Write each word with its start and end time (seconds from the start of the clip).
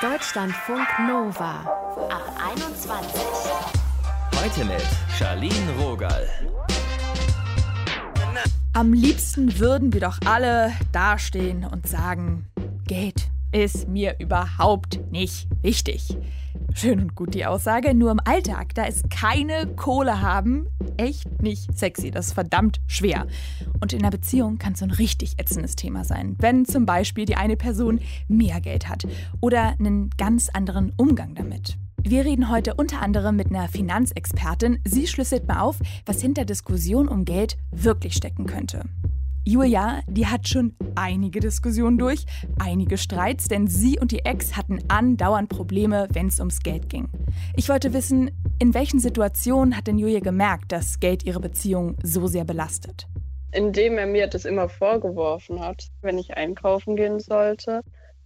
Deutschlandfunk 0.00 0.86
Nova 1.08 1.64
ab 2.08 2.32
21. 2.52 3.20
Heute 4.40 4.64
mit 4.64 4.86
Charlene 5.18 5.72
Rogal. 5.80 6.28
Am 8.74 8.92
liebsten 8.92 9.58
würden 9.58 9.92
wir 9.92 10.02
doch 10.02 10.20
alle 10.24 10.72
dastehen 10.92 11.64
und 11.64 11.88
sagen, 11.88 12.46
Geld 12.86 13.28
ist 13.50 13.88
mir 13.88 14.14
überhaupt 14.20 15.00
nicht 15.10 15.48
wichtig. 15.62 16.16
Schön 16.74 17.00
und 17.00 17.14
gut 17.14 17.34
die 17.34 17.46
Aussage, 17.46 17.94
nur 17.94 18.10
im 18.10 18.20
Alltag, 18.24 18.74
da 18.74 18.84
ist 18.84 19.10
keine 19.10 19.66
Kohle 19.74 20.20
haben 20.20 20.66
echt 20.98 21.42
nicht 21.42 21.76
sexy. 21.78 22.10
Das 22.10 22.28
ist 22.28 22.32
verdammt 22.34 22.80
schwer. 22.86 23.26
Und 23.80 23.92
in 23.92 24.00
einer 24.00 24.10
Beziehung 24.10 24.58
kann 24.58 24.74
es 24.74 24.80
so 24.80 24.84
ein 24.84 24.90
richtig 24.90 25.38
ätzendes 25.38 25.76
Thema 25.76 26.04
sein, 26.04 26.36
wenn 26.38 26.66
zum 26.66 26.84
Beispiel 26.84 27.24
die 27.24 27.36
eine 27.36 27.56
Person 27.56 28.00
mehr 28.26 28.60
Geld 28.60 28.88
hat 28.88 29.06
oder 29.40 29.74
einen 29.78 30.10
ganz 30.18 30.48
anderen 30.50 30.92
Umgang 30.96 31.34
damit. 31.34 31.76
Wir 32.02 32.24
reden 32.24 32.48
heute 32.48 32.74
unter 32.74 33.00
anderem 33.00 33.36
mit 33.36 33.48
einer 33.48 33.68
Finanzexpertin. 33.68 34.80
Sie 34.86 35.06
schlüsselt 35.06 35.48
mal 35.48 35.60
auf, 35.60 35.78
was 36.06 36.20
hinter 36.20 36.44
Diskussionen 36.44 37.08
um 37.08 37.24
Geld 37.24 37.56
wirklich 37.70 38.14
stecken 38.14 38.46
könnte. 38.46 38.84
Julia, 39.48 40.02
die 40.06 40.26
hat 40.26 40.46
schon 40.46 40.76
einige 40.94 41.40
Diskussionen 41.40 41.96
durch, 41.96 42.26
einige 42.58 42.98
Streits, 42.98 43.48
denn 43.48 43.66
sie 43.66 43.98
und 43.98 44.12
die 44.12 44.26
Ex 44.26 44.58
hatten 44.58 44.80
andauernd 44.88 45.48
Probleme, 45.48 46.06
wenn 46.12 46.26
es 46.26 46.38
ums 46.38 46.62
Geld 46.62 46.90
ging. 46.90 47.08
Ich 47.56 47.70
wollte 47.70 47.94
wissen, 47.94 48.30
in 48.58 48.74
welchen 48.74 49.00
Situationen 49.00 49.74
hat 49.74 49.86
denn 49.86 49.96
Julia 49.96 50.20
gemerkt, 50.20 50.70
dass 50.70 51.00
Geld 51.00 51.24
ihre 51.24 51.40
Beziehung 51.40 51.96
so 52.02 52.26
sehr 52.26 52.44
belastet? 52.44 53.06
Indem 53.50 53.96
er 53.96 54.06
mir 54.06 54.26
das 54.26 54.44
immer 54.44 54.68
vorgeworfen 54.68 55.60
hat, 55.60 55.86
wenn 56.02 56.18
ich 56.18 56.36
einkaufen 56.36 56.94
gehen 56.94 57.18
sollte. 57.18 57.80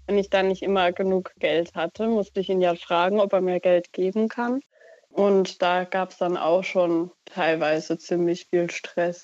Wenn 0.09 0.19
ich 0.19 0.29
dann 0.29 0.49
nicht 0.49 0.63
immer 0.63 0.91
genug 0.91 1.35
Geld 1.39 1.77
hatte, 1.77 2.09
musste 2.09 2.41
ich 2.41 2.49
ihn 2.49 2.61
ja 2.61 2.75
fragen, 2.75 3.21
ob 3.21 3.33
er 3.33 3.43
mir 3.43 3.61
Geld 3.61 3.93
geben 3.93 4.27
kann. 4.27 4.61
Und 5.09 5.63
da 5.63 5.85
gab 5.85 6.11
es 6.11 6.19
dann 6.19 6.37
auch 6.37 6.65
schon 6.65 7.13
teilweise 7.27 7.97
ziemlich 7.97 8.47
viel 8.47 8.69
Stress 8.73 9.23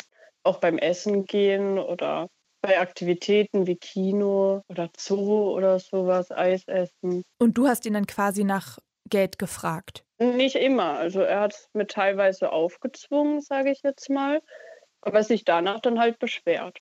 auch 0.48 0.58
beim 0.60 0.78
Essen 0.78 1.26
gehen 1.26 1.78
oder 1.78 2.28
bei 2.60 2.80
Aktivitäten 2.80 3.66
wie 3.66 3.76
Kino 3.76 4.62
oder 4.68 4.90
Zoo 4.96 5.54
oder 5.54 5.78
sowas, 5.78 6.32
Eis 6.32 6.66
essen. 6.66 7.22
Und 7.38 7.56
du 7.56 7.68
hast 7.68 7.86
ihn 7.86 7.92
dann 7.92 8.06
quasi 8.06 8.44
nach 8.44 8.78
Geld 9.08 9.38
gefragt? 9.38 10.04
Nicht 10.18 10.56
immer. 10.56 10.98
Also 10.98 11.20
er 11.20 11.40
hat 11.40 11.54
es 11.54 11.68
mir 11.72 11.86
teilweise 11.86 12.50
aufgezwungen, 12.50 13.40
sage 13.40 13.70
ich 13.70 13.82
jetzt 13.84 14.10
mal, 14.10 14.42
aber 15.02 15.22
sich 15.22 15.44
danach 15.44 15.80
dann 15.80 16.00
halt 16.00 16.18
beschwert. 16.18 16.78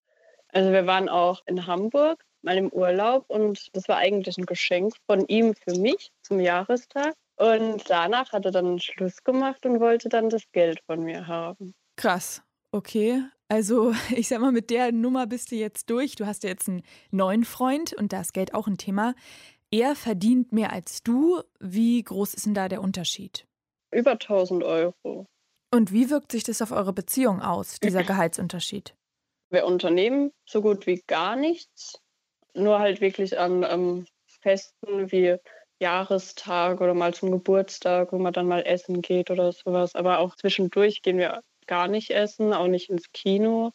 Also 0.50 0.72
wir 0.72 0.88
waren 0.88 1.10
auch 1.10 1.42
in 1.46 1.68
Hamburg 1.68 2.24
mal 2.42 2.58
im 2.58 2.70
Urlaub 2.70 3.26
und 3.28 3.68
das 3.76 3.88
war 3.88 3.98
eigentlich 3.98 4.38
ein 4.38 4.46
Geschenk 4.46 4.96
von 5.06 5.26
ihm 5.28 5.54
für 5.54 5.78
mich 5.80 6.12
zum 6.22 6.40
Jahrestag. 6.40 7.14
Und 7.36 7.88
danach 7.90 8.32
hat 8.32 8.46
er 8.46 8.52
dann 8.52 8.80
Schluss 8.80 9.24
gemacht 9.24 9.66
und 9.66 9.80
wollte 9.80 10.10
dann 10.10 10.30
das 10.30 10.44
Geld 10.54 10.82
von 10.88 11.04
mir 11.04 11.28
haben. 11.28 11.76
Krass. 11.96 12.42
Okay, 12.72 13.24
also 13.50 13.94
ich 14.16 14.28
sag 14.28 14.42
mal, 14.42 14.52
mit 14.52 14.70
der 14.70 14.92
Nummer 14.92 15.28
bist 15.28 15.52
du 15.52 15.56
jetzt 15.56 15.90
durch. 15.90 16.16
Du 16.16 16.26
hast 16.26 16.44
ja 16.44 16.50
jetzt 16.50 16.68
einen 16.68 16.84
neuen 17.12 17.46
Freund 17.46 17.94
und 17.94 18.14
da 18.14 18.22
ist 18.22 18.34
Geld 18.34 18.54
auch 18.54 18.68
ein 18.68 18.78
Thema. 18.78 19.16
Er 19.72 19.96
verdient 19.96 20.54
mehr 20.54 20.72
als 20.72 21.04
du. 21.04 21.42
Wie 21.60 22.02
groß 22.02 22.34
ist 22.34 22.46
denn 22.46 22.54
da 22.54 22.70
der 22.70 22.82
Unterschied? 22.82 23.46
Über 23.92 24.12
1000 24.12 24.64
Euro. 24.64 25.28
Und 25.74 25.92
wie 25.92 26.10
wirkt 26.10 26.32
sich 26.32 26.44
das 26.44 26.62
auf 26.62 26.72
eure 26.72 26.94
Beziehung 26.94 27.42
aus, 27.42 27.80
dieser 27.80 28.04
Gehaltsunterschied? 28.04 28.96
Wir 29.50 29.66
unternehmen 29.66 30.32
so 30.46 30.62
gut 30.62 30.88
wie 30.88 31.04
gar 31.08 31.36
nichts. 31.36 32.02
Nur 32.54 32.80
halt 32.80 33.02
wirklich 33.02 33.38
an 33.38 33.64
ähm, 33.64 34.06
Festen 34.42 35.12
wie 35.12 35.38
Jahrestag 35.80 36.82
oder 36.82 36.94
mal 36.94 37.14
zum 37.14 37.32
Geburtstag, 37.32 38.12
wo 38.12 38.18
man 38.18 38.34
dann 38.34 38.48
mal 38.48 38.66
essen 38.66 39.02
geht 39.02 39.30
oder 39.30 39.52
sowas. 39.52 39.96
Aber 39.96 40.20
auch 40.20 40.36
zwischendurch 40.36 41.02
gehen 41.02 41.18
wir 41.18 41.42
gar 41.68 41.88
nicht 41.88 42.12
essen, 42.12 42.54
auch 42.54 42.68
nicht 42.68 42.90
ins 42.90 43.12
Kino, 43.12 43.72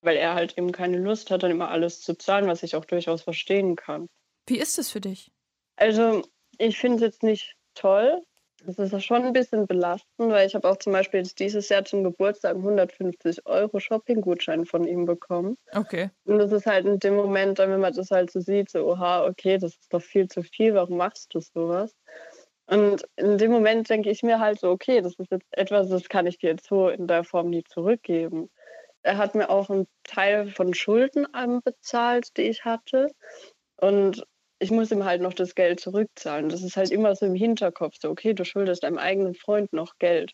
weil 0.00 0.16
er 0.16 0.34
halt 0.34 0.58
eben 0.58 0.72
keine 0.72 0.98
Lust 0.98 1.30
hat, 1.30 1.42
dann 1.42 1.50
immer 1.50 1.70
alles 1.70 2.00
zu 2.00 2.16
zahlen, 2.16 2.46
was 2.46 2.62
ich 2.62 2.76
auch 2.76 2.84
durchaus 2.84 3.22
verstehen 3.22 3.76
kann. 3.76 4.08
Wie 4.46 4.58
ist 4.58 4.78
es 4.78 4.90
für 4.90 5.00
dich? 5.00 5.30
Also, 5.76 6.22
ich 6.58 6.78
finde 6.78 6.96
es 6.96 7.02
jetzt 7.02 7.22
nicht 7.22 7.56
toll. 7.74 8.22
Es 8.66 8.78
ist 8.78 9.04
schon 9.04 9.24
ein 9.24 9.32
bisschen 9.34 9.66
belastend, 9.66 10.30
weil 10.30 10.46
ich 10.46 10.54
habe 10.54 10.68
auch 10.68 10.78
zum 10.78 10.92
Beispiel 10.92 11.20
jetzt 11.20 11.38
dieses 11.38 11.68
Jahr 11.68 11.84
zum 11.84 12.02
Geburtstag 12.02 12.56
150 12.56 13.44
Euro 13.46 13.78
Shopping-Gutschein 13.78 14.64
von 14.64 14.86
ihm 14.86 15.04
bekommen. 15.04 15.58
Okay. 15.72 16.10
Und 16.24 16.38
das 16.38 16.50
ist 16.50 16.64
halt 16.64 16.86
in 16.86 16.98
dem 16.98 17.14
Moment, 17.14 17.58
wenn 17.58 17.78
man 17.78 17.92
das 17.92 18.10
halt 18.10 18.30
so 18.30 18.40
sieht, 18.40 18.70
so, 18.70 18.86
oha, 18.86 19.26
okay, 19.26 19.58
das 19.58 19.72
ist 19.72 19.92
doch 19.92 20.00
viel 20.00 20.28
zu 20.28 20.42
viel, 20.42 20.74
warum 20.74 20.96
machst 20.96 21.34
du 21.34 21.40
sowas? 21.40 21.94
Und 22.66 23.04
in 23.16 23.38
dem 23.38 23.50
Moment 23.50 23.90
denke 23.90 24.10
ich 24.10 24.22
mir 24.22 24.40
halt 24.40 24.58
so, 24.60 24.70
okay, 24.70 25.00
das 25.02 25.14
ist 25.16 25.30
jetzt 25.30 25.46
etwas, 25.50 25.88
das 25.88 26.08
kann 26.08 26.26
ich 26.26 26.38
dir 26.38 26.50
jetzt 26.50 26.66
so 26.66 26.88
in 26.88 27.06
der 27.06 27.24
Form 27.24 27.50
nie 27.50 27.64
zurückgeben. 27.64 28.50
Er 29.02 29.18
hat 29.18 29.34
mir 29.34 29.50
auch 29.50 29.68
einen 29.68 29.86
Teil 30.04 30.48
von 30.48 30.72
Schulden 30.72 31.26
bezahlt, 31.62 32.36
die 32.38 32.42
ich 32.42 32.64
hatte. 32.64 33.08
Und 33.76 34.24
ich 34.58 34.70
muss 34.70 34.90
ihm 34.90 35.04
halt 35.04 35.20
noch 35.20 35.34
das 35.34 35.54
Geld 35.54 35.80
zurückzahlen. 35.80 36.48
Das 36.48 36.62
ist 36.62 36.76
halt 36.76 36.90
immer 36.90 37.14
so 37.14 37.26
im 37.26 37.34
Hinterkopf, 37.34 37.96
so, 38.00 38.08
okay, 38.08 38.32
du 38.32 38.44
schuldest 38.44 38.84
deinem 38.84 38.98
eigenen 38.98 39.34
Freund 39.34 39.72
noch 39.74 39.98
Geld. 39.98 40.32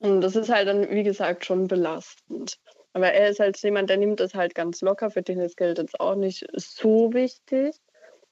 Und 0.00 0.20
das 0.20 0.34
ist 0.36 0.48
halt 0.48 0.66
dann, 0.68 0.90
wie 0.90 1.02
gesagt, 1.04 1.44
schon 1.44 1.68
belastend. 1.68 2.58
Aber 2.92 3.12
er 3.12 3.28
ist 3.28 3.38
halt 3.38 3.56
jemand, 3.62 3.90
der 3.90 3.98
nimmt 3.98 4.18
das 4.18 4.34
halt 4.34 4.54
ganz 4.56 4.80
locker, 4.80 5.10
für 5.10 5.22
den 5.22 5.40
ist 5.40 5.56
Geld 5.56 5.78
jetzt 5.78 6.00
auch 6.00 6.16
nicht 6.16 6.44
so 6.56 7.12
wichtig. 7.12 7.76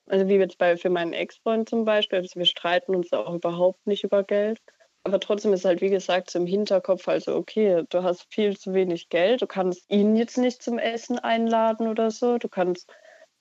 Also 0.07 0.29
wie 0.29 0.35
jetzt 0.35 0.59
bei 0.59 0.77
für 0.77 0.91
meinen 0.91 1.13
Ex-Freund 1.13 1.69
zum 1.69 1.85
Beispiel, 1.85 2.19
also 2.19 2.39
wir 2.39 2.47
streiten 2.47 2.95
uns 2.95 3.13
auch 3.13 3.35
überhaupt 3.35 3.87
nicht 3.87 4.05
über 4.05 4.23
Geld. 4.23 4.61
Aber 5.03 5.21
trotzdem 5.21 5.53
ist 5.53 5.65
halt, 5.65 5.81
wie 5.81 5.91
gesagt, 5.91 6.35
im 6.35 6.47
Hinterkopf 6.47 7.07
also, 7.07 7.37
okay, 7.37 7.85
du 7.91 8.03
hast 8.03 8.27
viel 8.33 8.57
zu 8.57 8.75
wenig 8.75 9.09
Geld, 9.09 9.41
du 9.41 9.47
kannst 9.47 9.89
ihn 9.89 10.17
jetzt 10.17 10.37
nicht 10.37 10.63
zum 10.63 10.79
Essen 10.79 11.19
einladen 11.19 11.87
oder 11.87 12.11
so, 12.11 12.39
du 12.39 12.49
kannst 12.49 12.93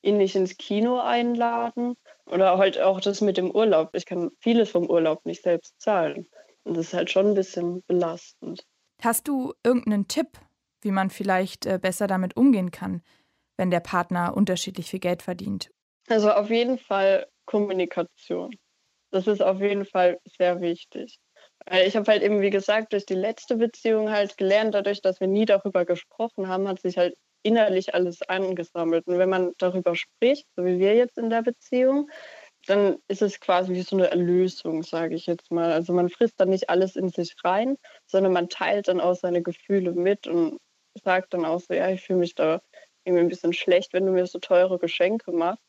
ihn 0.03 0.17
nicht 0.17 0.35
ins 0.35 0.57
Kino 0.57 0.99
einladen 0.99 1.95
oder 2.27 2.57
halt 2.57 2.79
auch 2.79 3.01
das 3.01 3.21
mit 3.21 3.37
dem 3.37 3.49
Urlaub. 3.49 3.89
Ich 3.93 4.05
kann 4.05 4.29
vieles 4.39 4.69
vom 4.69 4.89
Urlaub 4.89 5.25
nicht 5.25 5.41
selbst 5.41 5.79
zahlen. 5.81 6.27
Und 6.63 6.77
das 6.77 6.87
ist 6.87 6.93
halt 6.93 7.09
schon 7.09 7.29
ein 7.29 7.35
bisschen 7.35 7.83
belastend. 7.87 8.63
Hast 9.01 9.27
du 9.27 9.53
irgendeinen 9.63 10.07
Tipp, 10.07 10.37
wie 10.81 10.91
man 10.91 11.09
vielleicht 11.09 11.65
äh, 11.65 11.79
besser 11.81 12.07
damit 12.07 12.37
umgehen 12.37 12.71
kann, 12.71 13.01
wenn 13.57 13.71
der 13.71 13.79
Partner 13.79 14.35
unterschiedlich 14.35 14.89
viel 14.89 14.99
Geld 14.99 15.23
verdient? 15.23 15.71
Also 16.07 16.31
auf 16.31 16.49
jeden 16.49 16.77
Fall 16.77 17.27
Kommunikation. 17.45 18.55
Das 19.11 19.27
ist 19.27 19.41
auf 19.41 19.59
jeden 19.61 19.85
Fall 19.85 20.19
sehr 20.37 20.61
wichtig. 20.61 21.19
Ich 21.71 21.95
habe 21.95 22.11
halt 22.11 22.21
eben, 22.21 22.41
wie 22.41 22.49
gesagt, 22.49 22.93
durch 22.93 23.05
die 23.05 23.15
letzte 23.15 23.55
Beziehung 23.55 24.11
halt 24.11 24.37
gelernt, 24.37 24.75
dadurch, 24.75 25.01
dass 25.01 25.19
wir 25.19 25.27
nie 25.27 25.45
darüber 25.45 25.85
gesprochen 25.85 26.47
haben, 26.47 26.67
hat 26.67 26.81
sich 26.81 26.97
halt 26.97 27.15
innerlich 27.43 27.93
alles 27.93 28.21
angesammelt. 28.23 29.07
Und 29.07 29.17
wenn 29.19 29.29
man 29.29 29.53
darüber 29.57 29.95
spricht, 29.95 30.47
so 30.55 30.65
wie 30.65 30.79
wir 30.79 30.95
jetzt 30.95 31.17
in 31.17 31.29
der 31.29 31.43
Beziehung, 31.43 32.09
dann 32.67 32.97
ist 33.07 33.21
es 33.21 33.39
quasi 33.39 33.73
wie 33.73 33.83
so 33.83 33.95
eine 33.95 34.09
Erlösung, 34.09 34.83
sage 34.83 35.15
ich 35.15 35.27
jetzt 35.27 35.51
mal. 35.51 35.71
Also 35.71 35.93
man 35.93 36.09
frisst 36.09 36.39
dann 36.39 36.49
nicht 36.49 36.69
alles 36.69 36.95
in 36.95 37.09
sich 37.09 37.35
rein, 37.43 37.77
sondern 38.07 38.33
man 38.33 38.49
teilt 38.49 38.87
dann 38.87 38.99
auch 38.99 39.15
seine 39.15 39.43
Gefühle 39.43 39.93
mit 39.93 40.27
und 40.27 40.57
sagt 41.03 41.33
dann 41.33 41.45
auch 41.45 41.59
so, 41.59 41.73
ja, 41.73 41.89
ich 41.89 42.01
fühle 42.01 42.19
mich 42.19 42.35
da 42.35 42.61
irgendwie 43.05 43.23
ein 43.23 43.29
bisschen 43.29 43.53
schlecht, 43.53 43.93
wenn 43.93 44.05
du 44.05 44.11
mir 44.11 44.25
so 44.25 44.39
teure 44.39 44.79
Geschenke 44.79 45.31
machst. 45.31 45.61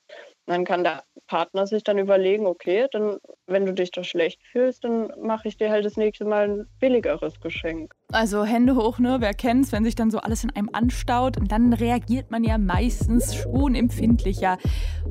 dann 0.46 0.64
kann 0.64 0.84
der 0.84 1.02
Partner 1.26 1.66
sich 1.66 1.82
dann 1.82 1.98
überlegen, 1.98 2.46
okay, 2.46 2.86
dann, 2.92 3.18
wenn 3.46 3.66
du 3.66 3.74
dich 3.74 3.90
da 3.90 4.04
schlecht 4.04 4.40
fühlst, 4.52 4.84
dann 4.84 5.12
mache 5.20 5.48
ich 5.48 5.56
dir 5.56 5.70
halt 5.70 5.84
das 5.84 5.96
nächste 5.96 6.24
Mal 6.24 6.48
ein 6.48 6.66
billigeres 6.78 7.40
Geschenk. 7.40 7.92
Also 8.12 8.44
Hände 8.44 8.76
hoch, 8.76 9.00
ne? 9.00 9.16
Wer 9.18 9.34
kennt's, 9.34 9.72
wenn 9.72 9.84
sich 9.84 9.96
dann 9.96 10.12
so 10.12 10.18
alles 10.18 10.44
in 10.44 10.54
einem 10.54 10.70
anstaut 10.72 11.36
und 11.36 11.50
dann 11.50 11.72
reagiert 11.72 12.30
man 12.30 12.44
ja 12.44 12.58
meistens 12.58 13.34
schon 13.34 13.74
empfindlicher. 13.74 14.58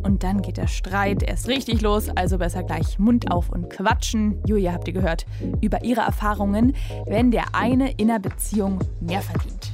Und 0.04 0.24
dann 0.24 0.42
geht 0.42 0.56
der 0.56 0.68
Streit 0.68 1.22
erst 1.22 1.50
richtig 1.50 1.82
los, 1.82 2.10
also 2.16 2.38
besser 2.38 2.64
gleich 2.64 2.98
Mund 2.98 3.30
auf 3.30 3.50
und 3.50 3.70
quatschen. 3.70 4.42
Julia, 4.48 4.72
habt 4.72 4.88
ihr 4.88 4.94
gehört, 4.94 5.26
über 5.62 5.84
ihre 5.84 6.02
Erfahrungen, 6.02 6.74
wenn 7.08 7.32
der 7.32 7.54
eine 7.54 7.92
in 7.98 8.10
einer 8.10 8.20
Beziehung 8.20 8.80
mehr 9.02 9.22
verdient. 9.22 9.74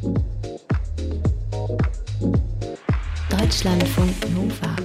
Deutschlandfunk 3.52 4.16
Nova. 4.34 4.76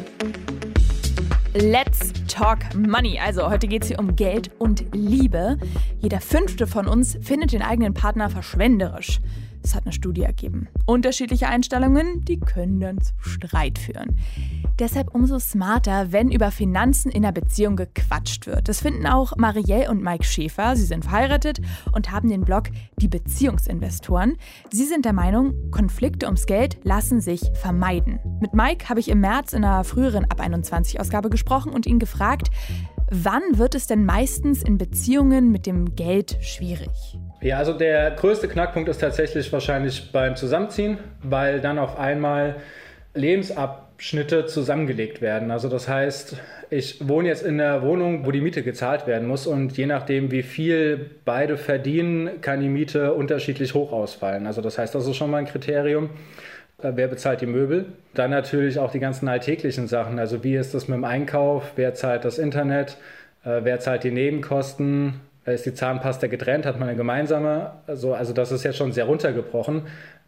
Let's 1.54 2.12
talk 2.26 2.58
money. 2.74 3.16
Also 3.16 3.48
heute 3.48 3.68
geht 3.68 3.82
es 3.82 3.88
hier 3.88 4.00
um 4.00 4.16
Geld 4.16 4.50
und 4.58 4.84
Liebe. 4.92 5.56
Jeder 6.00 6.20
fünfte 6.20 6.66
von 6.66 6.88
uns 6.88 7.16
findet 7.22 7.52
den 7.52 7.62
eigenen 7.62 7.94
Partner 7.94 8.28
verschwenderisch. 8.28 9.20
Das 9.66 9.74
hat 9.74 9.84
eine 9.84 9.92
Studie 9.92 10.22
ergeben. 10.22 10.68
Unterschiedliche 10.84 11.48
Einstellungen, 11.48 12.24
die 12.24 12.38
können 12.38 12.78
dann 12.78 13.00
zu 13.00 13.12
Streit 13.18 13.80
führen. 13.80 14.16
Deshalb 14.78 15.12
umso 15.12 15.40
smarter, 15.40 16.12
wenn 16.12 16.30
über 16.30 16.52
Finanzen 16.52 17.10
in 17.10 17.24
einer 17.24 17.32
Beziehung 17.32 17.74
gequatscht 17.74 18.46
wird. 18.46 18.68
Das 18.68 18.80
finden 18.80 19.08
auch 19.08 19.36
Marielle 19.36 19.90
und 19.90 20.04
Mike 20.04 20.22
Schäfer. 20.22 20.76
Sie 20.76 20.84
sind 20.84 21.02
verheiratet 21.02 21.60
und 21.90 22.12
haben 22.12 22.28
den 22.28 22.44
Blog 22.44 22.68
Die 22.98 23.08
Beziehungsinvestoren. 23.08 24.36
Sie 24.70 24.84
sind 24.84 25.04
der 25.04 25.12
Meinung, 25.12 25.72
Konflikte 25.72 26.26
ums 26.26 26.46
Geld 26.46 26.78
lassen 26.84 27.20
sich 27.20 27.50
vermeiden. 27.54 28.20
Mit 28.40 28.54
Mike 28.54 28.88
habe 28.88 29.00
ich 29.00 29.08
im 29.08 29.18
März 29.18 29.52
in 29.52 29.64
einer 29.64 29.82
früheren 29.82 30.26
Ab 30.30 30.38
21 30.38 31.00
Ausgabe 31.00 31.28
gesprochen 31.28 31.72
und 31.72 31.86
ihn 31.86 31.98
gefragt, 31.98 32.52
wann 33.10 33.42
wird 33.52 33.74
es 33.74 33.86
denn 33.86 34.04
meistens 34.04 34.62
in 34.62 34.78
Beziehungen 34.78 35.50
mit 35.52 35.66
dem 35.66 35.94
Geld 35.94 36.36
schwierig? 36.40 37.16
Ja, 37.40 37.58
also 37.58 37.72
der 37.72 38.10
größte 38.12 38.48
Knackpunkt 38.48 38.88
ist 38.88 38.98
tatsächlich 38.98 39.52
wahrscheinlich 39.52 40.10
beim 40.12 40.36
Zusammenziehen, 40.36 40.98
weil 41.22 41.60
dann 41.60 41.78
auf 41.78 41.98
einmal 41.98 42.56
Lebensabschnitte 43.14 44.46
zusammengelegt 44.46 45.20
werden. 45.20 45.50
Also 45.50 45.68
das 45.68 45.88
heißt, 45.88 46.36
ich 46.70 47.06
wohne 47.06 47.28
jetzt 47.28 47.44
in 47.44 47.60
einer 47.60 47.82
Wohnung, 47.82 48.26
wo 48.26 48.30
die 48.30 48.40
Miete 48.40 48.62
gezahlt 48.62 49.06
werden 49.06 49.28
muss 49.28 49.46
und 49.46 49.76
je 49.76 49.86
nachdem, 49.86 50.30
wie 50.30 50.42
viel 50.42 51.10
beide 51.24 51.56
verdienen, 51.56 52.40
kann 52.40 52.60
die 52.60 52.68
Miete 52.68 53.14
unterschiedlich 53.14 53.74
hoch 53.74 53.92
ausfallen. 53.92 54.46
Also 54.46 54.60
das 54.62 54.78
heißt, 54.78 54.94
das 54.94 55.06
ist 55.06 55.16
schon 55.16 55.30
mal 55.30 55.38
ein 55.38 55.46
Kriterium. 55.46 56.10
Äh, 56.82 56.92
wer 56.94 57.08
bezahlt 57.08 57.40
die 57.40 57.46
Möbel? 57.46 57.86
Dann 58.14 58.30
natürlich 58.30 58.78
auch 58.78 58.90
die 58.90 59.00
ganzen 59.00 59.28
alltäglichen 59.28 59.88
Sachen. 59.88 60.18
Also 60.18 60.44
wie 60.44 60.56
ist 60.56 60.74
das 60.74 60.88
mit 60.88 60.96
dem 60.96 61.04
Einkauf? 61.04 61.72
Wer 61.76 61.94
zahlt 61.94 62.24
das 62.24 62.38
Internet? 62.38 62.98
Äh, 63.44 63.60
wer 63.62 63.80
zahlt 63.80 64.04
die 64.04 64.10
Nebenkosten? 64.10 65.20
Ist 65.44 65.64
die 65.64 65.74
Zahnpasta 65.74 66.26
getrennt? 66.26 66.66
Hat 66.66 66.78
man 66.78 66.88
eine 66.88 66.96
gemeinsame? 66.96 67.72
Also, 67.86 68.14
also 68.14 68.32
das 68.32 68.50
ist 68.50 68.64
jetzt 68.64 68.78
schon 68.78 68.92
sehr 68.92 69.04
runtergebrochen. 69.04 69.82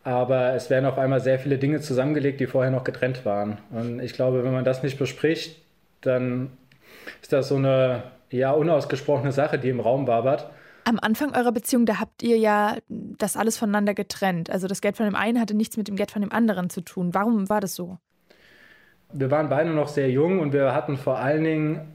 Aber 0.04 0.54
es 0.54 0.70
werden 0.70 0.86
auf 0.86 0.96
einmal 0.96 1.20
sehr 1.20 1.38
viele 1.38 1.58
Dinge 1.58 1.80
zusammengelegt, 1.80 2.40
die 2.40 2.46
vorher 2.46 2.70
noch 2.70 2.84
getrennt 2.84 3.24
waren. 3.26 3.58
Und 3.70 4.00
ich 4.00 4.12
glaube, 4.12 4.44
wenn 4.44 4.52
man 4.52 4.64
das 4.64 4.82
nicht 4.82 4.98
bespricht, 4.98 5.60
dann 6.02 6.50
ist 7.20 7.32
das 7.32 7.48
so 7.48 7.56
eine 7.56 8.04
ja 8.30 8.52
unausgesprochene 8.52 9.32
Sache, 9.32 9.58
die 9.58 9.68
im 9.68 9.80
Raum 9.80 10.06
wabert. 10.06 10.48
Am 10.88 10.98
Anfang 11.02 11.36
eurer 11.36 11.52
Beziehung, 11.52 11.84
da 11.84 12.00
habt 12.00 12.22
ihr 12.22 12.38
ja 12.38 12.76
das 12.88 13.36
alles 13.36 13.58
voneinander 13.58 13.92
getrennt. 13.92 14.48
Also 14.48 14.66
das 14.68 14.80
Geld 14.80 14.96
von 14.96 15.04
dem 15.04 15.14
einen 15.14 15.38
hatte 15.38 15.54
nichts 15.54 15.76
mit 15.76 15.86
dem 15.86 15.96
Geld 15.96 16.10
von 16.10 16.22
dem 16.22 16.32
anderen 16.32 16.70
zu 16.70 16.80
tun. 16.80 17.12
Warum 17.12 17.50
war 17.50 17.60
das 17.60 17.74
so? 17.74 17.98
Wir 19.12 19.30
waren 19.30 19.50
beide 19.50 19.68
noch 19.68 19.88
sehr 19.88 20.10
jung 20.10 20.40
und 20.40 20.54
wir 20.54 20.72
hatten 20.72 20.96
vor 20.96 21.18
allen 21.18 21.44
Dingen, 21.44 21.94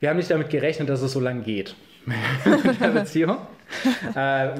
wir 0.00 0.10
haben 0.10 0.18
nicht 0.18 0.30
damit 0.30 0.50
gerechnet, 0.50 0.90
dass 0.90 1.00
es 1.00 1.12
so 1.12 1.20
lange 1.20 1.40
geht 1.44 1.76
in 2.44 2.78
der 2.78 2.88
Beziehung. 2.88 3.38
äh, 4.14 4.50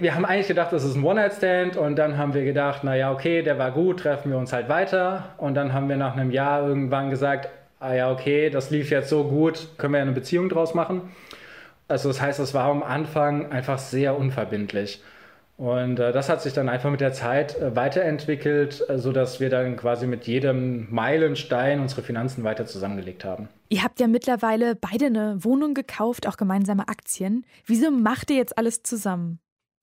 wir 0.00 0.14
haben 0.14 0.26
eigentlich 0.26 0.48
gedacht, 0.48 0.70
das 0.70 0.84
ist 0.84 0.96
ein 0.96 1.02
One-Night-Stand 1.02 1.78
und 1.78 1.96
dann 1.96 2.18
haben 2.18 2.34
wir 2.34 2.44
gedacht, 2.44 2.84
naja, 2.84 3.10
okay, 3.10 3.40
der 3.40 3.58
war 3.58 3.70
gut, 3.70 4.00
treffen 4.00 4.30
wir 4.30 4.36
uns 4.36 4.52
halt 4.52 4.68
weiter. 4.68 5.30
Und 5.38 5.54
dann 5.54 5.72
haben 5.72 5.88
wir 5.88 5.96
nach 5.96 6.14
einem 6.14 6.30
Jahr 6.30 6.68
irgendwann 6.68 7.08
gesagt, 7.08 7.48
ah 7.80 7.94
ja, 7.94 8.12
okay, 8.12 8.50
das 8.50 8.68
lief 8.68 8.90
jetzt 8.90 9.08
so 9.08 9.24
gut, 9.24 9.68
können 9.78 9.94
wir 9.94 10.02
eine 10.02 10.12
Beziehung 10.12 10.50
draus 10.50 10.74
machen. 10.74 11.10
Also 11.88 12.08
das 12.08 12.20
heißt, 12.20 12.40
es 12.40 12.54
war 12.54 12.64
am 12.64 12.82
Anfang 12.82 13.50
einfach 13.52 13.78
sehr 13.78 14.18
unverbindlich. 14.18 15.02
Und 15.56 16.00
äh, 16.00 16.10
das 16.10 16.28
hat 16.28 16.42
sich 16.42 16.52
dann 16.52 16.68
einfach 16.68 16.90
mit 16.90 17.00
der 17.00 17.12
Zeit 17.12 17.56
äh, 17.60 17.76
weiterentwickelt, 17.76 18.84
äh, 18.88 18.98
sodass 18.98 19.38
wir 19.38 19.50
dann 19.50 19.76
quasi 19.76 20.06
mit 20.06 20.26
jedem 20.26 20.92
Meilenstein 20.92 21.78
unsere 21.80 22.02
Finanzen 22.02 22.42
weiter 22.42 22.66
zusammengelegt 22.66 23.24
haben. 23.24 23.48
Ihr 23.68 23.84
habt 23.84 24.00
ja 24.00 24.08
mittlerweile 24.08 24.74
beide 24.74 25.06
eine 25.06 25.44
Wohnung 25.44 25.74
gekauft, 25.74 26.26
auch 26.26 26.36
gemeinsame 26.36 26.88
Aktien. 26.88 27.46
Wieso 27.66 27.92
macht 27.92 28.30
ihr 28.30 28.36
jetzt 28.36 28.58
alles 28.58 28.82
zusammen? 28.82 29.38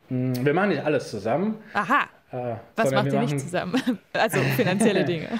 Hm, 0.09 0.45
wir 0.45 0.53
machen 0.53 0.69
nicht 0.69 0.83
alles 0.83 1.09
zusammen. 1.09 1.57
Aha. 1.73 2.01
Äh, 2.33 2.55
Was 2.75 2.91
macht 2.91 3.13
ihr 3.13 3.19
nicht 3.21 3.39
zusammen? 3.39 3.81
Also 4.13 4.39
finanzielle 4.55 5.05
Dinge. 5.05 5.27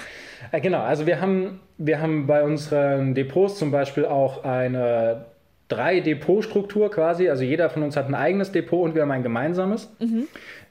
Äh, 0.50 0.60
genau, 0.60 0.80
also 0.80 1.06
wir 1.06 1.20
haben, 1.20 1.60
wir 1.78 2.00
haben 2.00 2.26
bei 2.26 2.42
unseren 2.42 3.14
Depots 3.14 3.60
zum 3.60 3.70
Beispiel 3.70 4.04
auch 4.04 4.42
eine 4.42 5.26
drei 5.72 6.00
Depotstruktur 6.00 6.90
quasi. 6.90 7.28
Also 7.28 7.44
jeder 7.44 7.70
von 7.70 7.82
uns 7.82 7.96
hat 7.96 8.08
ein 8.08 8.14
eigenes 8.14 8.52
Depot 8.52 8.84
und 8.84 8.94
wir 8.94 9.02
haben 9.02 9.10
ein 9.10 9.22
gemeinsames. 9.22 9.94
Mhm. 10.00 10.28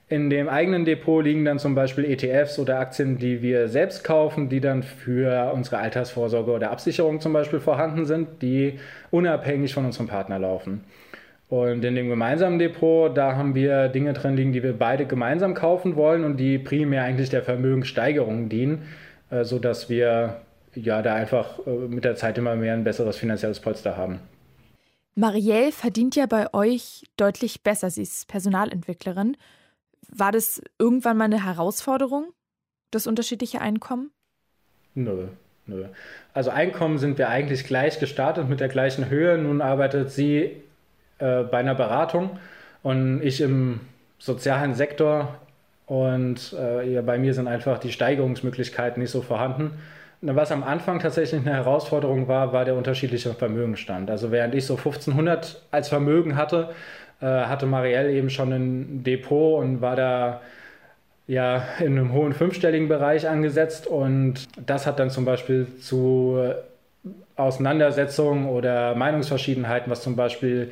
In 0.09 0.29
dem 0.29 0.49
eigenen 0.49 0.83
Depot 0.83 1.23
liegen 1.23 1.45
dann 1.45 1.57
zum 1.57 1.73
Beispiel 1.73 2.03
ETFs 2.03 2.59
oder 2.59 2.79
Aktien, 2.79 3.17
die 3.17 3.41
wir 3.41 3.69
selbst 3.69 4.03
kaufen, 4.03 4.49
die 4.49 4.59
dann 4.59 4.83
für 4.83 5.53
unsere 5.53 5.77
Altersvorsorge 5.77 6.51
oder 6.51 6.69
Absicherung 6.71 7.21
zum 7.21 7.31
Beispiel 7.31 7.61
vorhanden 7.61 8.05
sind, 8.05 8.41
die 8.41 8.79
unabhängig 9.09 9.73
von 9.73 9.85
unserem 9.85 10.07
Partner 10.07 10.37
laufen. 10.37 10.83
Und 11.47 11.83
in 11.83 11.95
dem 11.95 12.09
gemeinsamen 12.09 12.59
Depot, 12.59 13.15
da 13.15 13.35
haben 13.35 13.55
wir 13.55 13.87
Dinge 13.87 14.11
drin 14.11 14.35
liegen, 14.35 14.51
die 14.51 14.63
wir 14.63 14.73
beide 14.73 15.05
gemeinsam 15.05 15.53
kaufen 15.53 15.95
wollen 15.95 16.25
und 16.25 16.37
die 16.37 16.57
primär 16.57 17.03
eigentlich 17.03 17.29
der 17.29 17.43
Vermögenssteigerung 17.43 18.49
dienen, 18.49 18.83
äh, 19.29 19.43
sodass 19.45 19.89
wir 19.89 20.41
ja 20.75 21.01
da 21.01 21.13
einfach 21.15 21.59
äh, 21.65 21.69
mit 21.69 22.05
der 22.05 22.15
Zeit 22.15 22.37
immer 22.37 22.55
mehr 22.55 22.73
ein 22.73 22.83
besseres 22.83 23.17
finanzielles 23.17 23.59
Polster 23.59 23.97
haben. 23.97 24.19
Marielle 25.15 25.71
verdient 25.71 26.15
ja 26.15 26.25
bei 26.25 26.53
euch 26.53 27.03
deutlich 27.17 27.63
besser. 27.63 27.89
Sie 27.89 28.01
ist 28.01 28.27
Personalentwicklerin. 28.27 29.37
War 30.07 30.31
das 30.31 30.61
irgendwann 30.79 31.17
mal 31.17 31.25
eine 31.25 31.45
Herausforderung, 31.45 32.31
das 32.91 33.07
unterschiedliche 33.07 33.61
Einkommen? 33.61 34.11
Nö, 34.95 35.27
nö. 35.65 35.85
Also 36.33 36.49
Einkommen 36.49 36.97
sind 36.97 37.17
wir 37.17 37.29
eigentlich 37.29 37.65
gleich 37.65 37.99
gestartet 37.99 38.49
mit 38.49 38.59
der 38.59 38.67
gleichen 38.67 39.09
Höhe. 39.09 39.37
Nun 39.37 39.61
arbeitet 39.61 40.11
sie 40.11 40.61
äh, 41.19 41.43
bei 41.43 41.57
einer 41.57 41.75
Beratung 41.75 42.39
und 42.83 43.21
ich 43.21 43.41
im 43.41 43.81
sozialen 44.17 44.73
Sektor. 44.73 45.39
Und 45.87 46.53
äh, 46.53 47.01
bei 47.01 47.17
mir 47.17 47.33
sind 47.33 47.47
einfach 47.47 47.79
die 47.79 47.91
Steigerungsmöglichkeiten 47.91 49.01
nicht 49.01 49.11
so 49.11 49.21
vorhanden. 49.21 49.73
Was 50.21 50.51
am 50.51 50.63
Anfang 50.63 50.99
tatsächlich 50.99 51.41
eine 51.41 51.55
Herausforderung 51.55 52.27
war, 52.27 52.53
war 52.53 52.63
der 52.63 52.75
unterschiedliche 52.75 53.33
Vermögenstand. 53.33 54.11
Also 54.11 54.31
während 54.31 54.53
ich 54.53 54.65
so 54.67 54.75
1500 54.75 55.63
als 55.71 55.89
Vermögen 55.89 56.35
hatte, 56.35 56.69
äh, 57.21 57.25
hatte 57.25 57.65
Marielle 57.65 58.11
eben 58.11 58.29
schon 58.29 58.51
ein 58.51 59.03
Depot 59.03 59.59
und 59.59 59.81
war 59.81 59.95
da 59.95 60.41
ja 61.27 61.63
in 61.79 61.97
einem 61.97 62.13
hohen 62.13 62.33
fünfstelligen 62.33 62.87
Bereich 62.87 63.27
angesetzt 63.27 63.87
und 63.87 64.47
das 64.63 64.85
hat 64.85 64.99
dann 64.99 65.09
zum 65.09 65.25
Beispiel 65.25 65.67
zu 65.79 66.53
Auseinandersetzungen 67.35 68.47
oder 68.47 68.93
Meinungsverschiedenheiten, 68.95 69.89
was 69.89 70.03
zum 70.03 70.15
Beispiel 70.15 70.71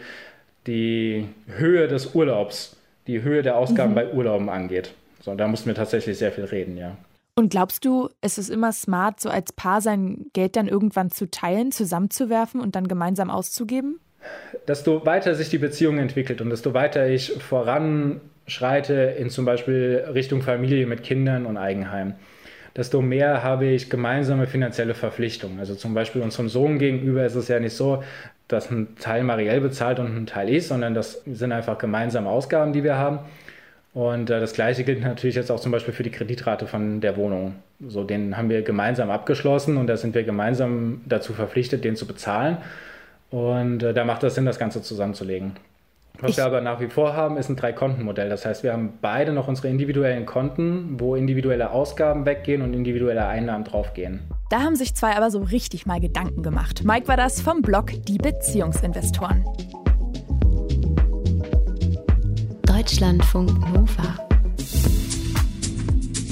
die 0.68 1.28
Höhe 1.48 1.88
des 1.88 2.14
Urlaubs, 2.14 2.76
die 3.08 3.24
Höhe 3.24 3.42
der 3.42 3.58
Ausgaben 3.58 3.92
mhm. 3.92 3.96
bei 3.96 4.14
Urlauben 4.14 4.50
angeht. 4.50 4.94
So, 5.22 5.34
da 5.34 5.48
mussten 5.48 5.68
wir 5.68 5.76
tatsächlich 5.76 6.18
sehr 6.18 6.32
viel 6.32 6.46
reden, 6.46 6.78
ja. 6.78 6.96
Und 7.40 7.52
glaubst 7.52 7.86
du, 7.86 8.10
es 8.20 8.38
ist 8.38 8.50
immer 8.50 8.74
smart, 8.74 9.22
so 9.22 9.30
als 9.30 9.54
Paar 9.54 9.80
sein 9.80 10.26
Geld 10.34 10.58
dann 10.58 10.68
irgendwann 10.68 11.10
zu 11.10 11.32
teilen, 11.32 11.72
zusammenzuwerfen 11.72 12.60
und 12.60 12.76
dann 12.76 12.90
gemeinsam 12.90 13.30
auszugeben? 13.30 14.02
Desto 14.68 15.06
weiter 15.06 15.34
sich 15.36 15.48
die 15.48 15.58
Beziehung 15.58 16.00
entwickelt 16.00 16.42
und 16.42 16.50
desto 16.50 16.74
weiter 16.74 17.08
ich 17.08 17.32
voranschreite 17.42 19.16
in 19.18 19.30
zum 19.30 19.46
Beispiel 19.46 20.04
Richtung 20.14 20.42
Familie 20.42 20.86
mit 20.86 21.02
Kindern 21.02 21.46
und 21.46 21.56
Eigenheim, 21.56 22.16
desto 22.76 23.02
mehr 23.02 23.42
habe 23.42 23.68
ich 23.68 23.90
gemeinsame 23.90 24.46
finanzielle 24.46 24.94
Verpflichtungen. 24.94 25.60
Also 25.60 25.76
zum 25.76 25.94
Beispiel 25.94 26.22
unserem 26.22 26.50
Sohn 26.50 26.78
gegenüber 26.78 27.26
ist 27.26 27.36
es 27.36 27.48
ja 27.48 27.62
nicht 27.62 27.78
so, 27.78 28.04
dass 28.50 28.70
ein 28.70 28.98
Teil 28.98 29.24
Marielle 29.24 29.62
bezahlt 29.62 30.00
und 30.00 30.08
ein 30.08 30.26
Teil 30.26 30.50
ich, 30.50 30.68
sondern 30.68 30.94
das 30.94 31.22
sind 31.26 31.54
einfach 31.54 31.78
gemeinsame 31.78 32.30
Ausgaben, 32.30 32.74
die 32.74 32.84
wir 32.84 32.98
haben. 32.98 33.20
Und 33.94 34.30
äh, 34.30 34.40
das 34.40 34.54
Gleiche 34.54 34.84
gilt 34.84 35.02
natürlich 35.02 35.36
jetzt 35.36 35.52
auch 35.52 35.60
zum 35.60 35.72
Beispiel 35.72 35.94
für 35.94 36.04
die 36.04 36.12
Kreditrate 36.12 36.68
von 36.68 37.02
der 37.02 37.18
Wohnung. 37.18 37.56
So, 37.88 38.04
den 38.04 38.38
haben 38.38 38.50
wir 38.50 38.62
gemeinsam 38.62 39.10
abgeschlossen 39.10 39.78
und 39.78 39.88
da 39.88 39.98
sind 39.98 40.14
wir 40.14 40.24
gemeinsam 40.24 41.02
dazu 41.06 41.34
verpflichtet, 41.34 41.84
den 41.84 41.96
zu 41.96 42.06
bezahlen. 42.06 42.58
Und 43.32 43.84
äh, 43.84 43.94
da 43.94 44.06
macht 44.06 44.24
es 44.24 44.36
Sinn, 44.36 44.46
das 44.46 44.60
Ganze 44.60 44.82
zusammenzulegen. 44.82 45.54
Was 46.22 46.32
ich 46.32 46.38
wir 46.38 46.46
aber 46.46 46.60
nach 46.60 46.82
wie 46.82 46.88
vor 46.88 47.16
haben, 47.16 47.38
ist 47.38 47.50
ein 47.50 47.56
Drei-Konten-Modell. 47.56 48.28
Das 48.30 48.46
heißt, 48.46 48.64
wir 48.64 48.74
haben 48.74 48.94
beide 49.02 49.32
noch 49.32 49.48
unsere 49.48 49.70
individuellen 49.70 50.26
Konten, 50.26 51.00
wo 51.00 51.16
individuelle 51.16 51.72
Ausgaben 51.72 52.26
weggehen 52.26 52.62
und 52.62 52.74
individuelle 52.74 53.26
Einnahmen 53.26 53.64
draufgehen. 53.64 54.20
Da 54.50 54.60
haben 54.60 54.76
sich 54.76 54.96
zwei 54.96 55.16
aber 55.16 55.32
so 55.32 55.40
richtig 55.40 55.86
mal 55.86 56.02
Gedanken 56.02 56.44
gemacht. 56.44 56.84
Mike 56.84 57.08
war 57.08 57.18
das 57.18 57.42
vom 57.42 57.62
Blog 57.62 57.92
Die 58.06 58.18
Beziehungsinvestoren. 58.18 59.46
Deutschlandfunk 62.90 63.52
Nova. 63.72 64.28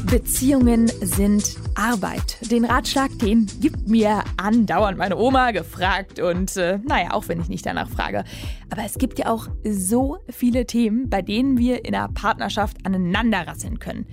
Beziehungen 0.09 0.87
sind 0.87 1.55
Arbeit. 1.75 2.51
Den 2.51 2.65
Ratschlag, 2.65 3.11
den 3.19 3.45
gibt 3.61 3.87
mir 3.87 4.23
andauernd 4.37 4.97
meine 4.97 5.17
Oma 5.17 5.51
gefragt 5.51 6.19
und 6.19 6.57
äh, 6.57 6.79
naja, 6.79 7.11
auch 7.11 7.27
wenn 7.27 7.39
ich 7.39 7.47
nicht 7.47 7.63
danach 7.63 7.87
frage. 7.87 8.23
Aber 8.71 8.83
es 8.83 8.97
gibt 8.97 9.19
ja 9.19 9.27
auch 9.27 9.49
so 9.69 10.17
viele 10.29 10.65
Themen, 10.65 11.11
bei 11.11 11.21
denen 11.21 11.59
wir 11.59 11.85
in 11.85 11.93
einer 11.93 12.09
Partnerschaft 12.09 12.83
aneinanderrasseln 12.87 13.77
können. 13.77 14.07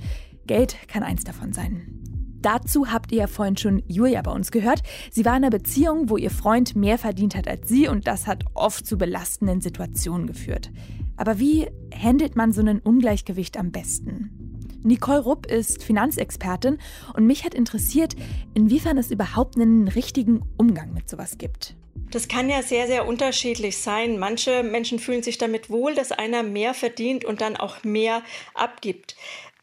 Geld 0.46 0.76
kann 0.86 1.02
eins 1.02 1.24
davon 1.24 1.54
sein. 1.54 2.03
Dazu 2.44 2.92
habt 2.92 3.10
ihr 3.10 3.18
ja 3.20 3.26
vorhin 3.26 3.56
schon 3.56 3.82
Julia 3.88 4.20
bei 4.20 4.30
uns 4.30 4.50
gehört. 4.52 4.82
Sie 5.10 5.24
war 5.24 5.32
in 5.32 5.44
einer 5.44 5.50
Beziehung, 5.50 6.10
wo 6.10 6.18
ihr 6.18 6.30
Freund 6.30 6.76
mehr 6.76 6.98
verdient 6.98 7.34
hat 7.34 7.48
als 7.48 7.70
sie 7.70 7.88
und 7.88 8.06
das 8.06 8.26
hat 8.26 8.44
oft 8.52 8.86
zu 8.86 8.98
belastenden 8.98 9.62
Situationen 9.62 10.26
geführt. 10.26 10.70
Aber 11.16 11.38
wie 11.38 11.68
handelt 11.94 12.36
man 12.36 12.52
so 12.52 12.60
ein 12.60 12.80
Ungleichgewicht 12.80 13.56
am 13.56 13.72
besten? 13.72 14.30
Nicole 14.82 15.20
Rupp 15.20 15.46
ist 15.46 15.82
Finanzexpertin 15.82 16.76
und 17.14 17.26
mich 17.26 17.46
hat 17.46 17.54
interessiert, 17.54 18.14
inwiefern 18.52 18.98
es 18.98 19.10
überhaupt 19.10 19.56
einen 19.56 19.88
richtigen 19.88 20.42
Umgang 20.58 20.92
mit 20.92 21.08
sowas 21.08 21.38
gibt. 21.38 21.76
Das 22.10 22.28
kann 22.28 22.50
ja 22.50 22.62
sehr, 22.62 22.86
sehr 22.86 23.06
unterschiedlich 23.06 23.78
sein. 23.78 24.18
Manche 24.18 24.62
Menschen 24.62 24.98
fühlen 24.98 25.22
sich 25.22 25.38
damit 25.38 25.70
wohl, 25.70 25.94
dass 25.94 26.12
einer 26.12 26.42
mehr 26.42 26.74
verdient 26.74 27.24
und 27.24 27.40
dann 27.40 27.56
auch 27.56 27.82
mehr 27.84 28.22
abgibt. 28.52 29.16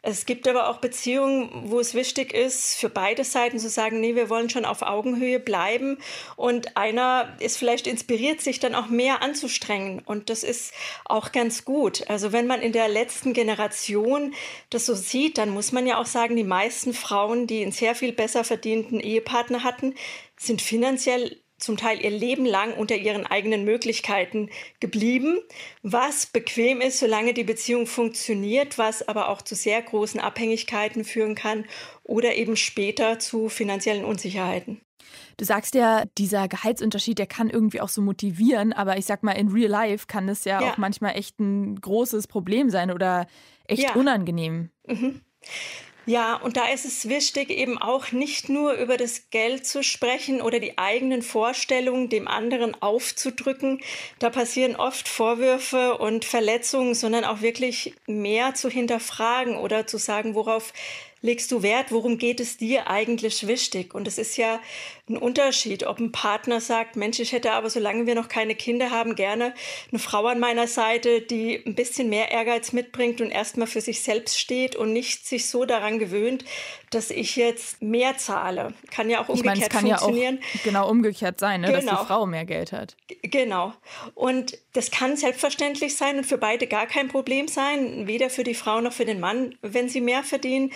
Es 0.03 0.25
gibt 0.25 0.48
aber 0.48 0.67
auch 0.67 0.77
Beziehungen, 0.77 1.70
wo 1.70 1.79
es 1.79 1.93
wichtig 1.93 2.34
ist, 2.34 2.75
für 2.75 2.89
beide 2.89 3.24
Seiten 3.24 3.60
zu 3.60 3.70
sagen, 3.70 4.00
nee, 4.00 4.15
wir 4.15 4.31
wollen 4.31 4.50
schon 4.50 4.65
auf 4.65 4.81
Augenhöhe 4.81 5.39
bleiben. 5.39 6.00
Und 6.36 6.75
einer 6.75 7.38
ist 7.39 7.58
vielleicht 7.58 7.86
inspiriert, 7.86 8.41
sich 8.41 8.60
dann 8.60 8.74
auch 8.74 8.88
mehr 8.88 9.22
anzustrengen. 9.22 10.01
Und 10.03 10.31
das 10.31 10.43
ist 10.43 10.74
auch 11.05 11.31
ganz 11.31 11.65
gut. 11.65 12.10
Also 12.10 12.31
wenn 12.31 12.48
man 12.48 12.63
in 12.63 12.72
der 12.72 12.88
letzten 12.88 13.34
Generation 13.34 14.34
das 14.72 14.88
so 14.88 14.96
sieht, 14.96 15.38
dann 15.38 15.51
muss 15.51 15.72
man 15.72 15.86
ja 15.86 16.00
auch 16.00 16.08
sagen, 16.08 16.36
die 16.36 16.43
meisten 16.43 16.96
Frauen, 16.96 17.46
die 17.46 17.62
einen 17.62 17.72
sehr 17.72 17.93
viel 17.93 18.12
besser 18.12 18.43
verdienten 18.43 19.00
Ehepartner 19.00 19.63
hatten, 19.63 19.93
sind 20.36 20.63
finanziell 20.63 21.40
zum 21.62 21.77
Teil 21.77 22.03
ihr 22.03 22.10
Leben 22.10 22.46
lang 22.46 22.74
unter 22.74 22.96
ihren 22.96 23.25
eigenen 23.25 23.63
Möglichkeiten 23.63 24.50
geblieben, 24.80 25.39
was 25.84 26.25
bequem 26.25 26.82
ist, 26.82 27.00
solange 27.00 27.34
die 27.34 27.44
Beziehung 27.44 27.88
funktioniert, 27.88 28.77
was 28.77 29.08
aber 29.08 29.30
auch 29.30 29.41
zu 29.41 29.56
sehr 29.56 29.82
großen 29.82 30.20
Abhängigkeiten 30.20 31.06
führen 31.06 31.36
kann 31.36 31.65
oder 32.03 32.36
eben 32.36 32.56
später 32.56 33.20
zu 33.20 33.50
finanziellen 33.50 34.06
Unsicherheiten. 34.06 34.82
Du 35.38 35.46
sagst 35.46 35.75
ja, 35.75 36.03
dieser 36.18 36.48
Gehaltsunterschied, 36.48 37.18
der 37.18 37.27
kann 37.27 37.50
irgendwie 37.50 37.82
auch 37.82 37.89
so 37.89 38.01
motivieren, 38.01 38.74
aber 38.74 38.98
ich 38.98 39.06
sag 39.06 39.24
mal, 39.24 39.32
in 39.32 39.50
real 39.50 39.70
life 39.70 40.06
kann 40.08 40.30
es 40.30 40.46
ja, 40.46 40.62
ja. 40.62 40.72
auch 40.72 40.77
manchmal 40.77 41.18
echt 41.18 41.39
ein 41.39 41.80
großes 41.80 42.27
Problem 42.27 42.70
sein 42.70 42.91
oder 42.91 43.27
echt 43.65 43.84
ja. 43.84 43.94
unangenehm. 43.96 44.70
Mhm. 44.86 45.22
Ja, 46.08 46.36
und 46.38 46.58
da 46.58 46.67
ist 46.67 46.86
es 46.86 47.10
wichtig, 47.10 47.51
eben 47.51 47.77
auch 47.77 48.12
nicht 48.12 48.50
nur 48.50 48.74
über 48.74 48.98
das 48.98 49.29
Geld 49.29 49.67
zu 49.67 49.84
sprechen 49.84 50.41
oder 50.41 50.60
die 50.60 50.79
eigenen 50.79 51.22
Vorstellungen 51.22 52.10
dem 52.10 52.27
anderen 52.27 52.75
aufzudrücken. 52.81 53.81
Da 54.17 54.31
passieren 54.31 54.75
oft 54.75 55.08
Vorwürfe 55.08 56.00
und 56.00 56.25
Verletzungen, 56.25 56.96
sondern 56.96 57.24
auch 57.24 57.41
wirklich 57.41 57.93
mehr 58.08 58.55
zu 58.55 58.67
hinterfragen 58.67 59.58
oder 59.58 59.86
zu 59.86 59.98
sagen, 59.98 60.34
worauf 60.34 60.74
legst 61.22 61.51
du 61.51 61.62
Wert? 61.62 61.91
Worum 61.91 62.17
geht 62.17 62.39
es 62.39 62.58
dir 62.58 62.89
eigentlich 62.89 63.46
wichtig? 63.46 63.93
Und 63.93 64.08
es 64.08 64.17
ist 64.17 64.38
ja 64.38 64.60
ein 65.12 65.18
Unterschied, 65.18 65.86
ob 65.86 66.00
ein 66.00 66.12
Partner 66.12 66.62
sagt, 66.62 66.96
Mensch, 66.96 67.20
ich 67.20 67.32
hätte 67.32 67.51
aber, 67.51 67.70
solange 67.70 68.06
wir 68.06 68.15
noch 68.15 68.27
keine 68.27 68.56
Kinder 68.56 68.91
haben, 68.91 69.15
gerne 69.15 69.53
eine 69.91 70.00
Frau 70.00 70.25
an 70.27 70.39
meiner 70.39 70.68
Seite, 70.68 71.22
die 71.22 71.62
ein 71.65 71.75
bisschen 71.75 72.10
mehr 72.10 72.32
Ehrgeiz 72.32 72.72
mitbringt 72.72 73.22
und 73.22 73.30
erstmal 73.30 73.68
für 73.68 73.82
sich 73.82 74.01
selbst 74.01 74.39
steht 74.39 74.75
und 74.75 74.94
nicht 74.94 75.27
sich 75.27 75.50
so 75.50 75.65
daran 75.65 76.00
gewöhnt, 76.00 76.46
dass 76.89 77.10
ich 77.10 77.36
jetzt 77.36 77.82
mehr 77.82 78.18
zahle. 78.18 78.74
Kann 78.89 79.10
ja 79.10 79.22
auch 79.22 79.30
umgekehrt 79.30 79.58
ich 79.58 79.62
meine, 79.62 79.70
kann 79.70 79.88
funktionieren. 79.88 80.39
Ja 80.41 80.60
auch 80.60 80.63
genau 80.63 80.89
umgekehrt 80.89 81.39
sein, 81.39 81.62
ne? 81.62 81.68
genau. 81.68 81.77
dass 81.77 81.86
die 81.86 81.91
genau. 81.91 82.06
Frau 82.06 82.25
mehr 82.25 82.46
Geld 82.46 82.72
hat. 82.72 82.96
Genau. 83.22 83.74
Und 84.13 84.58
das 84.74 84.91
kann 84.91 85.15
selbstverständlich 85.18 85.96
sein 85.96 86.18
und 86.18 86.25
für 86.25 86.38
beide 86.38 86.68
gar 86.68 86.88
kein 86.88 87.08
Problem 87.08 87.48
sein, 87.48 88.08
weder 88.08 88.30
für 88.30 88.44
die 88.44 88.56
Frau 88.56 88.82
noch 88.82 88.94
für 88.94 89.06
den 89.06 89.20
Mann, 89.20 89.56
wenn 89.62 89.89
sie 89.89 90.01
mehr 90.01 90.24
verdienen. 90.24 90.72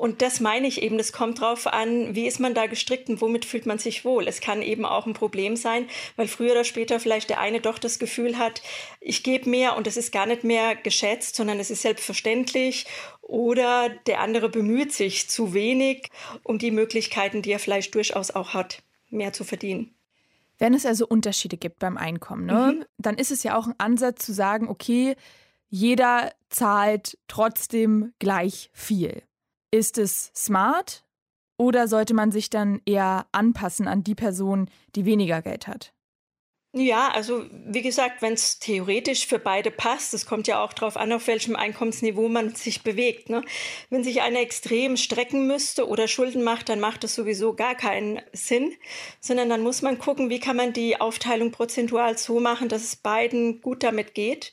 Und 0.00 0.22
das 0.22 0.40
meine 0.40 0.66
ich 0.66 0.80
eben, 0.80 0.96
das 0.96 1.12
kommt 1.12 1.42
drauf 1.42 1.66
an, 1.66 2.14
wie 2.14 2.26
ist 2.26 2.40
man 2.40 2.54
da 2.54 2.66
gestrickt 2.66 3.10
und 3.10 3.20
womit 3.20 3.44
fühlt 3.44 3.66
man 3.66 3.76
sich 3.76 4.02
wohl. 4.02 4.26
Es 4.28 4.40
kann 4.40 4.62
eben 4.62 4.86
auch 4.86 5.06
ein 5.06 5.12
Problem 5.12 5.56
sein, 5.56 5.90
weil 6.16 6.26
früher 6.26 6.52
oder 6.52 6.64
später 6.64 6.98
vielleicht 7.00 7.28
der 7.28 7.38
eine 7.38 7.60
doch 7.60 7.78
das 7.78 7.98
Gefühl 7.98 8.38
hat, 8.38 8.62
ich 8.98 9.22
gebe 9.22 9.50
mehr 9.50 9.76
und 9.76 9.86
es 9.86 9.98
ist 9.98 10.10
gar 10.10 10.24
nicht 10.24 10.42
mehr 10.42 10.74
geschätzt, 10.74 11.36
sondern 11.36 11.60
es 11.60 11.70
ist 11.70 11.82
selbstverständlich. 11.82 12.86
Oder 13.20 13.90
der 14.06 14.20
andere 14.20 14.48
bemüht 14.48 14.94
sich 14.94 15.28
zu 15.28 15.52
wenig 15.52 16.08
um 16.44 16.58
die 16.58 16.70
Möglichkeiten, 16.70 17.42
die 17.42 17.52
er 17.52 17.58
vielleicht 17.58 17.94
durchaus 17.94 18.30
auch 18.30 18.54
hat, 18.54 18.82
mehr 19.10 19.34
zu 19.34 19.44
verdienen. 19.44 19.94
Wenn 20.56 20.72
es 20.72 20.86
also 20.86 21.06
Unterschiede 21.06 21.58
gibt 21.58 21.78
beim 21.78 21.98
Einkommen, 21.98 22.46
ne, 22.46 22.72
mhm. 22.78 22.84
dann 22.96 23.18
ist 23.18 23.30
es 23.30 23.42
ja 23.42 23.54
auch 23.54 23.66
ein 23.66 23.74
Ansatz 23.76 24.24
zu 24.24 24.32
sagen, 24.32 24.66
okay, 24.66 25.14
jeder 25.68 26.32
zahlt 26.48 27.18
trotzdem 27.28 28.14
gleich 28.18 28.70
viel. 28.72 29.24
Ist 29.70 29.98
es 29.98 30.32
smart 30.34 31.04
oder 31.56 31.88
sollte 31.88 32.14
man 32.14 32.32
sich 32.32 32.50
dann 32.50 32.80
eher 32.86 33.26
anpassen 33.32 33.86
an 33.86 34.02
die 34.02 34.14
Person, 34.14 34.70
die 34.96 35.04
weniger 35.04 35.42
Geld 35.42 35.66
hat? 35.66 35.92
Ja, 36.72 37.08
also 37.10 37.46
wie 37.50 37.82
gesagt, 37.82 38.22
wenn 38.22 38.34
es 38.34 38.60
theoretisch 38.60 39.26
für 39.26 39.40
beide 39.40 39.72
passt, 39.72 40.14
es 40.14 40.24
kommt 40.24 40.46
ja 40.46 40.62
auch 40.62 40.72
darauf 40.72 40.96
an, 40.96 41.12
auf 41.12 41.26
welchem 41.26 41.56
Einkommensniveau 41.56 42.28
man 42.28 42.54
sich 42.54 42.84
bewegt. 42.84 43.28
Ne? 43.28 43.42
Wenn 43.88 44.04
sich 44.04 44.22
einer 44.22 44.38
extrem 44.38 44.96
strecken 44.96 45.48
müsste 45.48 45.88
oder 45.88 46.06
Schulden 46.06 46.44
macht, 46.44 46.68
dann 46.68 46.78
macht 46.78 47.02
das 47.02 47.16
sowieso 47.16 47.54
gar 47.54 47.74
keinen 47.74 48.22
Sinn, 48.32 48.72
sondern 49.18 49.48
dann 49.48 49.62
muss 49.62 49.82
man 49.82 49.98
gucken, 49.98 50.30
wie 50.30 50.38
kann 50.38 50.56
man 50.56 50.72
die 50.72 51.00
Aufteilung 51.00 51.50
prozentual 51.50 52.16
so 52.16 52.38
machen, 52.38 52.68
dass 52.68 52.84
es 52.84 52.94
beiden 52.94 53.60
gut 53.60 53.82
damit 53.82 54.14
geht. 54.14 54.52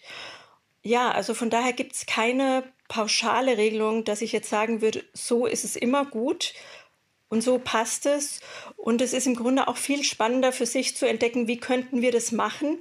Ja, 0.82 1.12
also 1.12 1.36
von 1.36 1.52
daher 1.52 1.74
gibt 1.74 1.94
es 1.94 2.08
keine 2.08 2.64
pauschale 2.88 3.58
Regelung, 3.58 4.03
dass 4.03 4.22
ich 4.22 4.32
jetzt 4.32 4.50
sagen 4.50 4.82
würde, 4.82 5.03
so 5.13 5.46
ist 5.46 5.65
es 5.65 5.75
immer 5.75 6.06
gut 6.06 6.53
und 7.29 7.41
so 7.41 7.60
passt 7.60 8.06
es. 8.06 8.39
Und 8.75 9.01
es 9.01 9.13
ist 9.13 9.27
im 9.27 9.36
Grunde 9.36 9.67
auch 9.67 9.77
viel 9.77 10.03
spannender 10.03 10.51
für 10.51 10.65
sich 10.65 10.96
zu 10.96 11.08
entdecken, 11.08 11.48
wie 11.48 11.58
könnten 11.58 12.01
wir 12.01 12.12
das 12.12 12.32
machen 12.32 12.79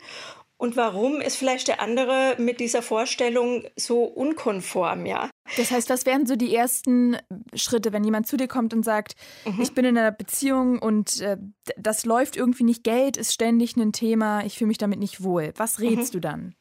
und 0.59 0.77
warum 0.77 1.21
ist 1.21 1.37
vielleicht 1.37 1.69
der 1.69 1.81
andere 1.83 2.37
mit 2.39 2.61
dieser 2.61 2.81
Vorstellung 2.81 3.65
so 3.77 4.05
unkonform, 4.05 5.05
ja? 5.05 5.29
Das 5.57 5.71
heißt, 5.71 5.91
was 5.91 6.07
wären 6.07 6.27
so 6.27 6.35
die 6.35 6.55
ersten 6.55 7.17
Schritte, 7.55 7.93
wenn 7.93 8.05
jemand 8.05 8.27
zu 8.27 8.37
dir 8.37 8.49
kommt 8.49 8.73
und 8.73 8.83
sagt, 8.83 9.15
mhm. 9.45 9.61
ich 9.61 9.75
bin 9.75 9.85
in 9.85 9.99
einer 9.99 10.13
Beziehung 10.13 10.79
und 10.79 11.21
äh, 11.21 11.37
das 11.77 12.07
läuft 12.07 12.37
irgendwie 12.37 12.65
nicht, 12.65 12.85
Geld 12.85 13.17
ist 13.19 13.35
ständig 13.35 13.77
ein 13.77 13.93
Thema, 13.93 14.45
ich 14.45 14.57
fühle 14.57 14.69
mich 14.69 14.79
damit 14.79 14.99
nicht 14.99 15.23
wohl. 15.23 15.53
Was 15.57 15.79
rätst 15.81 16.15
mhm. 16.15 16.17
du 16.17 16.21
dann? 16.21 16.55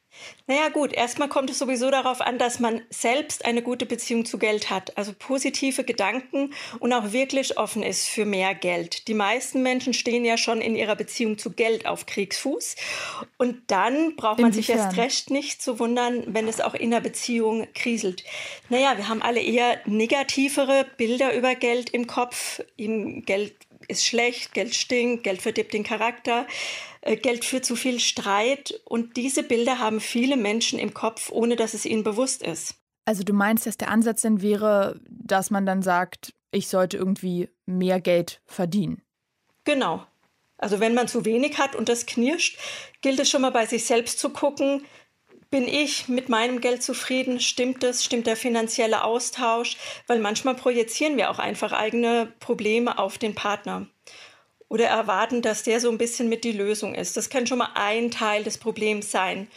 Naja 0.48 0.68
gut, 0.68 0.92
erstmal 0.92 1.28
kommt 1.28 1.50
es 1.50 1.58
sowieso 1.58 1.90
darauf 1.90 2.20
an, 2.20 2.38
dass 2.38 2.60
man 2.60 2.82
selbst 2.88 3.44
eine 3.44 3.62
gute 3.62 3.84
Beziehung 3.84 4.24
zu 4.24 4.38
Geld 4.38 4.70
hat, 4.70 4.96
also 4.96 5.12
positive 5.18 5.82
Gedanken 5.82 6.54
und 6.78 6.92
auch 6.92 7.12
wirklich 7.12 7.58
offen 7.58 7.82
ist 7.82 8.06
für 8.06 8.24
mehr 8.24 8.54
Geld. 8.54 9.08
Die 9.08 9.14
meisten 9.14 9.62
Menschen 9.62 9.92
stehen 9.92 10.24
ja 10.24 10.36
schon 10.36 10.60
in 10.60 10.76
ihrer 10.76 10.94
Beziehung 10.94 11.36
zu 11.36 11.50
Geld 11.50 11.86
auf 11.86 12.06
Kriegsfuß 12.06 12.76
und 13.38 13.62
dann 13.66 14.14
braucht 14.14 14.38
man 14.38 14.52
Inwiefern? 14.52 14.76
sich 14.76 14.84
erst 14.84 14.96
recht 14.96 15.30
nicht 15.30 15.60
zu 15.60 15.80
wundern, 15.80 16.22
wenn 16.28 16.46
es 16.46 16.60
auch 16.60 16.74
in 16.74 16.92
der 16.92 17.00
Beziehung 17.00 17.66
kriselt. 17.74 18.22
Naja, 18.68 18.96
wir 18.96 19.08
haben 19.08 19.22
alle 19.22 19.42
eher 19.42 19.80
negativere 19.84 20.86
Bilder 20.96 21.34
über 21.34 21.56
Geld 21.56 21.90
im 21.90 22.06
Kopf. 22.06 22.60
Geld 22.76 23.54
ist 23.88 24.06
schlecht, 24.06 24.54
Geld 24.54 24.74
stinkt, 24.74 25.24
Geld 25.24 25.42
verdirbt 25.42 25.72
den 25.72 25.84
Charakter. 25.84 26.46
Äh, 27.06 27.16
Geld 27.16 27.44
führt 27.44 27.64
zu 27.64 27.76
viel 27.76 28.00
Streit 28.00 28.80
und 28.84 29.16
diese 29.16 29.44
Bilder 29.44 29.78
haben 29.78 30.00
viele 30.00 30.36
Menschen 30.36 30.78
im 30.78 30.92
Kopf, 30.92 31.30
ohne 31.30 31.56
dass 31.56 31.72
es 31.72 31.86
ihnen 31.86 32.02
bewusst 32.02 32.42
ist. 32.42 32.74
Also 33.04 33.22
du 33.22 33.32
meinst, 33.32 33.66
dass 33.66 33.76
der 33.76 33.90
Ansatz 33.90 34.22
dann 34.22 34.42
wäre, 34.42 35.00
dass 35.08 35.50
man 35.50 35.64
dann 35.64 35.82
sagt, 35.82 36.34
ich 36.50 36.66
sollte 36.66 36.96
irgendwie 36.96 37.48
mehr 37.64 38.00
Geld 38.00 38.40
verdienen. 38.44 39.02
Genau. 39.64 40.04
Also 40.58 40.80
wenn 40.80 40.94
man 40.94 41.06
zu 41.06 41.24
wenig 41.24 41.58
hat 41.58 41.76
und 41.76 41.88
das 41.88 42.06
knirscht, 42.06 42.58
gilt 43.02 43.20
es 43.20 43.30
schon 43.30 43.42
mal 43.42 43.52
bei 43.52 43.66
sich 43.66 43.84
selbst 43.84 44.18
zu 44.18 44.30
gucken, 44.30 44.84
bin 45.48 45.68
ich 45.68 46.08
mit 46.08 46.28
meinem 46.28 46.60
Geld 46.60 46.82
zufrieden? 46.82 47.38
Stimmt 47.38 47.84
es? 47.84 48.04
Stimmt 48.04 48.26
der 48.26 48.36
finanzielle 48.36 49.04
Austausch? 49.04 49.76
Weil 50.08 50.18
manchmal 50.18 50.56
projizieren 50.56 51.16
wir 51.16 51.30
auch 51.30 51.38
einfach 51.38 51.72
eigene 51.72 52.32
Probleme 52.40 52.98
auf 52.98 53.16
den 53.16 53.36
Partner 53.36 53.86
oder 54.68 54.86
erwarten, 54.86 55.42
dass 55.42 55.62
der 55.62 55.80
so 55.80 55.90
ein 55.90 55.98
bisschen 55.98 56.28
mit 56.28 56.44
die 56.44 56.52
Lösung 56.52 56.94
ist. 56.94 57.16
Das 57.16 57.30
kann 57.30 57.46
schon 57.46 57.58
mal 57.58 57.70
ein 57.74 58.10
Teil 58.10 58.44
des 58.44 58.58
Problems 58.58 59.10
sein. 59.10 59.48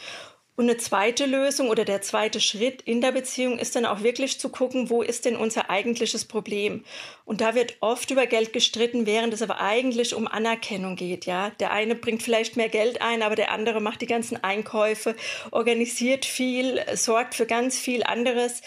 Und 0.59 0.65
eine 0.65 0.75
zweite 0.75 1.25
Lösung 1.25 1.69
oder 1.69 1.85
der 1.85 2.01
zweite 2.01 2.41
Schritt 2.41 2.81
in 2.81 2.99
der 2.99 3.13
Beziehung 3.13 3.57
ist 3.57 3.77
dann 3.77 3.85
auch 3.85 4.03
wirklich 4.03 4.41
zu 4.41 4.49
gucken, 4.49 4.89
wo 4.89 5.01
ist 5.01 5.23
denn 5.23 5.37
unser 5.37 5.69
eigentliches 5.69 6.25
Problem? 6.25 6.83
Und 7.23 7.39
da 7.39 7.55
wird 7.55 7.77
oft 7.79 8.11
über 8.11 8.25
Geld 8.25 8.51
gestritten, 8.51 9.05
während 9.05 9.33
es 9.33 9.41
aber 9.41 9.61
eigentlich 9.61 10.13
um 10.13 10.27
Anerkennung 10.27 10.97
geht, 10.97 11.25
ja. 11.25 11.51
Der 11.61 11.71
eine 11.71 11.95
bringt 11.95 12.23
vielleicht 12.23 12.57
mehr 12.57 12.67
Geld 12.67 13.01
ein, 13.01 13.21
aber 13.21 13.35
der 13.35 13.51
andere 13.51 13.79
macht 13.79 14.01
die 14.01 14.05
ganzen 14.05 14.43
Einkäufe, 14.43 15.15
organisiert 15.51 16.25
viel, 16.25 16.83
sorgt 16.93 17.35
für 17.35 17.45
ganz 17.45 17.79
viel 17.79 18.03
anderes 18.03 18.61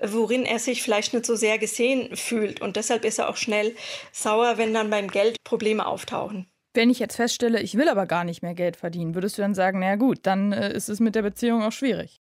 worin 0.00 0.44
er 0.44 0.58
sich 0.58 0.82
vielleicht 0.82 1.12
nicht 1.12 1.26
so 1.26 1.36
sehr 1.36 1.58
gesehen 1.58 2.16
fühlt. 2.16 2.60
Und 2.60 2.76
deshalb 2.76 3.04
ist 3.04 3.18
er 3.18 3.28
auch 3.28 3.36
schnell 3.36 3.74
sauer, 4.12 4.58
wenn 4.58 4.72
dann 4.72 4.90
beim 4.90 5.08
Geld 5.08 5.36
Probleme 5.44 5.86
auftauchen. 5.86 6.46
Wenn 6.74 6.88
ich 6.88 6.98
jetzt 6.98 7.16
feststelle, 7.16 7.60
ich 7.60 7.76
will 7.76 7.88
aber 7.88 8.06
gar 8.06 8.24
nicht 8.24 8.42
mehr 8.42 8.54
Geld 8.54 8.76
verdienen, 8.76 9.14
würdest 9.14 9.36
du 9.36 9.42
dann 9.42 9.54
sagen, 9.54 9.80
na 9.80 9.96
gut, 9.96 10.20
dann 10.22 10.52
äh, 10.52 10.72
ist 10.72 10.88
es 10.88 11.00
mit 11.00 11.14
der 11.14 11.22
Beziehung 11.22 11.62
auch 11.62 11.72
schwierig? 11.72 12.22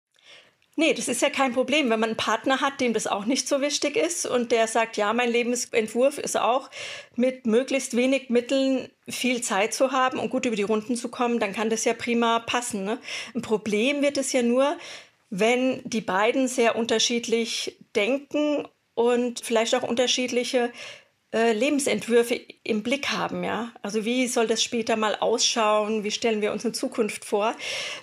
Nee, 0.80 0.94
das 0.94 1.10
ist 1.10 1.22
ja 1.22 1.30
kein 1.30 1.52
Problem. 1.52 1.90
Wenn 1.90 2.00
man 2.00 2.12
einen 2.12 2.18
Partner 2.18 2.62
hat, 2.62 2.80
dem 2.80 2.94
das 2.94 3.06
auch 3.06 3.26
nicht 3.26 3.50
so 3.50 3.60
wichtig 3.60 3.98
ist 3.98 4.26
und 4.26 4.54
der 4.54 4.66
sagt, 4.66 4.96
ja, 4.96 5.12
mein 5.12 5.30
Lebensentwurf 5.30 6.18
ist 6.18 6.40
auch, 6.40 6.70
mit 7.18 7.46
möglichst 7.46 7.98
wenig 7.98 8.30
Mitteln 8.30 8.88
viel 9.10 9.42
Zeit 9.42 9.74
zu 9.74 9.92
haben 9.92 10.20
und 10.20 10.30
gut 10.30 10.46
über 10.46 10.56
die 10.56 10.64
Runden 10.64 10.96
zu 10.96 11.10
kommen, 11.10 11.40
dann 11.40 11.52
kann 11.52 11.70
das 11.70 11.84
ja 11.84 11.94
prima 11.94 12.40
passen. 12.40 12.86
Ne? 12.86 12.98
Ein 13.36 13.42
Problem 13.42 14.02
wird 14.02 14.18
es 14.18 14.32
ja 14.32 14.42
nur, 14.42 14.78
wenn 15.30 15.82
die 15.84 16.02
beiden 16.02 16.48
sehr 16.48 16.76
unterschiedlich 16.76 17.78
denken 17.96 18.68
und 18.94 19.40
vielleicht 19.40 19.76
auch 19.76 19.84
unterschiedliche 19.84 20.72
äh, 21.32 21.54
Lebensentwürfe 21.54 22.42
im 22.64 22.82
Blick 22.82 23.10
haben, 23.10 23.44
ja. 23.44 23.72
Also 23.84 24.04
wie 24.04 24.28
soll 24.28 24.48
das 24.48 24.64
später 24.64 24.96
mal 24.96 25.16
ausschauen? 25.16 26.04
Wie 26.04 26.10
stellen 26.10 26.42
wir 26.42 26.52
uns 26.52 26.66
in 26.66 26.74
Zukunft 26.74 27.24
vor? 27.24 27.56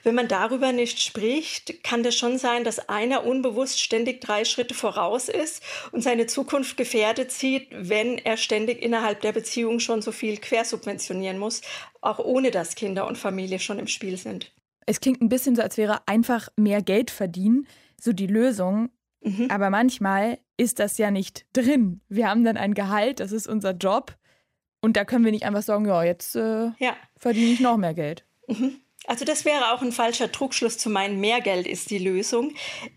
Wenn 0.04 0.14
man 0.14 0.28
darüber 0.28 0.70
nicht 0.70 1.00
spricht, 1.00 1.82
kann 1.82 2.04
das 2.04 2.14
schon 2.14 2.38
sein, 2.38 2.62
dass 2.62 2.88
einer 2.88 3.26
unbewusst 3.26 3.80
ständig 3.80 4.20
drei 4.20 4.44
Schritte 4.44 4.74
voraus 4.74 5.28
ist 5.28 5.60
und 5.90 6.02
seine 6.02 6.28
Zukunft 6.28 6.76
gefährdet 6.76 7.32
sieht, 7.32 7.66
wenn 7.72 8.18
er 8.18 8.36
ständig 8.36 8.80
innerhalb 8.80 9.20
der 9.22 9.32
Beziehung 9.32 9.80
schon 9.80 10.02
so 10.02 10.12
viel 10.12 10.36
quersubventionieren 10.36 11.38
muss, 11.38 11.62
auch 12.00 12.20
ohne 12.20 12.52
dass 12.52 12.76
Kinder 12.76 13.08
und 13.08 13.18
Familie 13.18 13.58
schon 13.58 13.80
im 13.80 13.88
Spiel 13.88 14.16
sind. 14.18 14.52
Es 14.86 15.00
klingt 15.00 15.20
ein 15.20 15.28
bisschen 15.28 15.56
so, 15.56 15.62
als 15.62 15.76
wäre 15.76 16.06
einfach 16.06 16.48
mehr 16.56 16.80
Geld 16.80 17.10
verdienen 17.10 17.66
so 18.00 18.12
die 18.12 18.26
Lösung. 18.26 18.90
Mhm. 19.22 19.50
Aber 19.50 19.70
manchmal 19.70 20.38
ist 20.56 20.78
das 20.78 20.98
ja 20.98 21.10
nicht 21.10 21.46
drin. 21.52 22.00
Wir 22.08 22.28
haben 22.28 22.44
dann 22.44 22.56
ein 22.56 22.74
Gehalt, 22.74 23.20
das 23.20 23.32
ist 23.32 23.46
unser 23.46 23.72
Job. 23.72 24.16
Und 24.80 24.96
da 24.96 25.04
können 25.04 25.24
wir 25.24 25.32
nicht 25.32 25.44
einfach 25.44 25.62
sagen, 25.62 25.86
ja, 25.86 26.02
jetzt 26.04 26.36
äh, 26.36 26.70
ja. 26.78 26.96
verdiene 27.16 27.52
ich 27.52 27.60
noch 27.60 27.76
mehr 27.76 27.94
Geld. 27.94 28.24
Mhm. 28.46 28.80
Also 29.06 29.24
das 29.24 29.44
wäre 29.44 29.72
auch 29.72 29.82
ein 29.82 29.92
falscher 29.92 30.32
Trugschluss 30.32 30.78
zu 30.78 30.90
meinen, 30.90 31.20
mehr 31.20 31.40
Geld 31.40 31.66
ist 31.66 31.90
die 31.90 31.98
Lösung. 31.98 32.54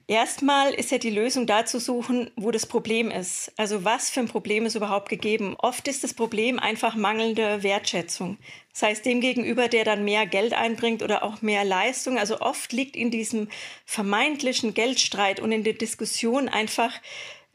Erstmal 0.08 0.74
ist 0.74 0.92
ja 0.92 0.98
die 0.98 1.10
Lösung 1.10 1.46
da 1.46 1.66
zu 1.66 1.80
suchen, 1.80 2.32
wo 2.36 2.52
das 2.52 2.66
Problem 2.66 3.12
ist. 3.12 3.52
Also 3.58 3.86
was 3.86 4.10
für 4.10 4.22
ein 4.22 4.28
Problem 4.28 4.66
ist 4.66 4.76
überhaupt 4.76 5.10
gegeben. 5.10 5.56
Oft 5.60 5.88
ist 5.88 6.04
das 6.04 6.14
Problem 6.14 6.60
einfach 6.60 6.96
mangelnde 6.96 7.64
Wertschätzung. 7.64 8.38
Das 8.74 8.84
heißt, 8.84 9.06
dem 9.06 9.22
gegenüber, 9.22 9.68
der 9.68 9.84
dann 9.84 10.04
mehr 10.04 10.26
Geld 10.26 10.54
einbringt 10.54 11.04
oder 11.04 11.24
auch 11.24 11.42
mehr 11.42 11.64
Leistung. 11.64 12.18
Also 12.18 12.42
oft 12.42 12.74
liegt 12.74 12.96
in 12.96 13.12
diesem 13.12 13.50
vermeintlichen 13.86 14.74
Geldstreit 14.74 15.40
und 15.40 15.52
in 15.52 15.64
der 15.64 15.74
Diskussion 15.74 16.50
einfach 16.50 16.94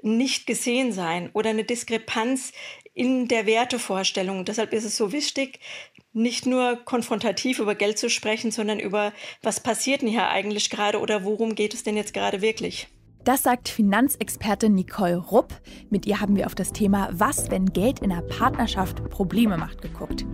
nicht 0.02 0.46
gesehen 0.46 0.92
sein 0.92 1.30
oder 1.32 1.50
eine 1.50 1.64
Diskrepanz 1.64 2.52
in 2.94 3.26
der 3.26 3.44
Wertevorstellung. 3.44 4.44
Deshalb 4.44 4.72
ist 4.72 4.84
es 4.84 4.96
so 4.96 5.12
wichtig, 5.12 5.58
nicht 6.12 6.46
nur 6.46 6.76
konfrontativ 6.84 7.58
über 7.58 7.74
Geld 7.74 7.98
zu 7.98 8.08
sprechen, 8.08 8.52
sondern 8.52 8.78
über, 8.78 9.12
was 9.42 9.60
passiert 9.60 10.02
denn 10.02 10.08
hier 10.08 10.28
eigentlich 10.28 10.70
gerade 10.70 11.00
oder 11.00 11.24
worum 11.24 11.56
geht 11.56 11.74
es 11.74 11.82
denn 11.82 11.96
jetzt 11.96 12.14
gerade 12.14 12.40
wirklich. 12.40 12.88
Das 13.24 13.42
sagt 13.42 13.68
Finanzexpertin 13.68 14.74
Nicole 14.74 15.16
Rupp. 15.16 15.54
Mit 15.90 16.06
ihr 16.06 16.20
haben 16.20 16.36
wir 16.36 16.46
auf 16.46 16.54
das 16.54 16.72
Thema 16.72 17.08
Was, 17.12 17.50
wenn 17.50 17.72
Geld 17.72 18.00
in 18.00 18.12
einer 18.12 18.22
Partnerschaft 18.22 19.02
Probleme 19.10 19.56
macht, 19.56 19.82
geguckt. 19.82 20.24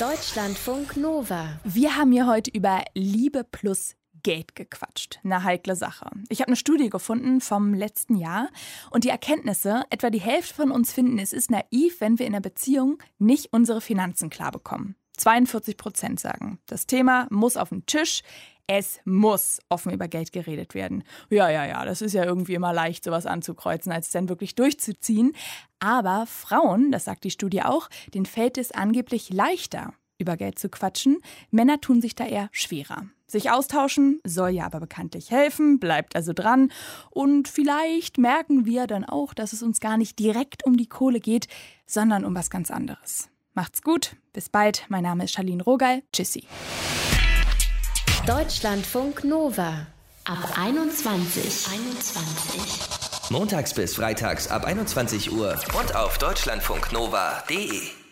Deutschlandfunk 0.00 0.96
Nova. 0.96 1.60
Wir 1.64 1.96
haben 1.96 2.12
hier 2.12 2.26
heute 2.26 2.50
über 2.50 2.82
Liebe 2.94 3.44
plus 3.44 3.94
Geld 4.26 4.56
gequatscht. 4.56 5.20
Eine 5.22 5.44
heikle 5.44 5.76
Sache. 5.76 6.10
Ich 6.28 6.40
habe 6.40 6.48
eine 6.48 6.56
Studie 6.56 6.90
gefunden 6.90 7.40
vom 7.40 7.72
letzten 7.72 8.16
Jahr 8.16 8.48
und 8.90 9.04
die 9.04 9.08
Erkenntnisse, 9.08 9.84
etwa 9.88 10.10
die 10.10 10.20
Hälfte 10.20 10.52
von 10.52 10.72
uns 10.72 10.92
finden, 10.92 11.20
es 11.20 11.32
ist 11.32 11.48
naiv, 11.48 12.00
wenn 12.00 12.18
wir 12.18 12.26
in 12.26 12.34
einer 12.34 12.40
Beziehung 12.40 12.98
nicht 13.20 13.52
unsere 13.52 13.80
Finanzen 13.80 14.28
klar 14.28 14.50
bekommen. 14.50 14.96
42 15.18 15.76
Prozent 15.76 16.18
sagen, 16.18 16.58
das 16.66 16.88
Thema 16.88 17.28
muss 17.30 17.56
auf 17.56 17.68
den 17.68 17.86
Tisch. 17.86 18.22
Es 18.66 18.98
muss 19.04 19.60
offen 19.68 19.92
über 19.92 20.08
Geld 20.08 20.32
geredet 20.32 20.74
werden. 20.74 21.04
Ja, 21.30 21.48
ja, 21.48 21.64
ja, 21.64 21.84
das 21.84 22.02
ist 22.02 22.12
ja 22.12 22.24
irgendwie 22.24 22.54
immer 22.54 22.72
leicht, 22.72 23.04
sowas 23.04 23.26
anzukreuzen, 23.26 23.92
als 23.92 24.06
es 24.06 24.12
dann 24.12 24.28
wirklich 24.28 24.56
durchzuziehen. 24.56 25.36
Aber 25.78 26.26
Frauen, 26.26 26.90
das 26.90 27.04
sagt 27.04 27.22
die 27.22 27.30
Studie 27.30 27.62
auch, 27.62 27.88
denen 28.12 28.26
fällt 28.26 28.58
es 28.58 28.72
angeblich 28.72 29.30
leichter, 29.30 29.94
über 30.18 30.36
Geld 30.36 30.58
zu 30.58 30.68
quatschen. 30.68 31.18
Männer 31.50 31.80
tun 31.80 32.00
sich 32.00 32.14
da 32.14 32.26
eher 32.26 32.48
schwerer. 32.52 33.06
Sich 33.26 33.50
austauschen 33.50 34.20
soll 34.24 34.50
ja 34.50 34.66
aber 34.66 34.80
bekanntlich 34.80 35.30
helfen, 35.30 35.80
bleibt 35.80 36.14
also 36.14 36.32
dran. 36.32 36.70
Und 37.10 37.48
vielleicht 37.48 38.18
merken 38.18 38.64
wir 38.66 38.86
dann 38.86 39.04
auch, 39.04 39.34
dass 39.34 39.52
es 39.52 39.62
uns 39.62 39.80
gar 39.80 39.96
nicht 39.96 40.18
direkt 40.18 40.64
um 40.64 40.76
die 40.76 40.88
Kohle 40.88 41.20
geht, 41.20 41.48
sondern 41.86 42.24
um 42.24 42.34
was 42.34 42.50
ganz 42.50 42.70
anderes. 42.70 43.28
Macht's 43.54 43.82
gut, 43.82 44.16
bis 44.32 44.48
bald. 44.48 44.84
Mein 44.88 45.02
Name 45.02 45.24
ist 45.24 45.32
Charlene 45.32 45.62
Rogal. 45.62 46.02
Tschüssi. 46.12 46.44
Deutschlandfunk 48.26 49.24
Nova 49.24 49.86
ab 50.24 50.58
21. 50.58 51.66
21. 51.72 53.30
Montags 53.30 53.74
bis 53.74 53.96
freitags 53.96 54.48
ab 54.48 54.64
21 54.64 55.32
Uhr 55.32 55.58
und 55.80 55.96
auf 55.96 56.18
deutschlandfunknova.de. 56.18 58.05